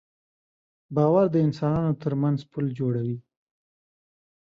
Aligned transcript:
باور 0.95 1.25
د 1.31 1.35
انسانانو 1.45 1.93
تر 2.03 2.13
منځ 2.21 2.39
پُل 2.51 2.65
جوړوي. 2.79 3.17